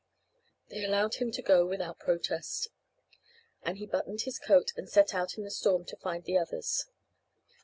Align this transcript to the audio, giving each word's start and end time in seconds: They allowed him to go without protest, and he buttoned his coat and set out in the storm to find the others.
They 0.69 0.83
allowed 0.83 1.17
him 1.21 1.29
to 1.29 1.43
go 1.43 1.63
without 1.63 1.99
protest, 1.99 2.69
and 3.61 3.77
he 3.77 3.85
buttoned 3.85 4.21
his 4.21 4.39
coat 4.39 4.73
and 4.75 4.89
set 4.89 5.13
out 5.13 5.37
in 5.37 5.43
the 5.43 5.51
storm 5.51 5.85
to 5.85 5.95
find 5.97 6.23
the 6.23 6.39
others. 6.39 6.87